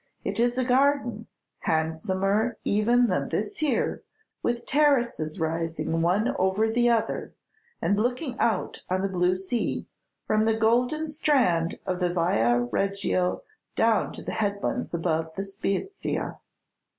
It 0.23 0.39
is 0.39 0.57
in 0.57 0.65
a 0.65 0.67
garden, 0.67 1.27
handsomer 1.59 2.57
even 2.65 3.05
than 3.05 3.29
this 3.29 3.59
here, 3.59 4.01
with 4.41 4.65
terraces 4.65 5.39
rising 5.39 6.01
one 6.01 6.35
over 6.39 6.67
the 6.67 6.89
other, 6.89 7.35
and 7.83 7.99
looking 7.99 8.35
out 8.39 8.81
on 8.89 9.03
the 9.03 9.07
blue 9.09 9.35
sea, 9.35 9.85
from 10.25 10.45
the 10.45 10.55
golden 10.57 11.05
strand 11.05 11.77
of 11.85 11.99
Via 11.99 12.61
Reggio 12.61 13.43
down 13.75 14.11
to 14.13 14.23
the 14.23 14.31
headlands 14.31 14.91
above 14.95 15.29
Spezia. 15.37 16.39